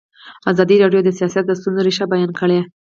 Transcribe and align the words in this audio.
ازادي 0.51 0.75
راډیو 0.83 1.01
د 1.03 1.09
سیاست 1.17 1.43
د 1.47 1.51
ستونزو 1.59 1.85
رېښه 1.87 2.05
بیان 2.13 2.31
کړې. 2.39 2.59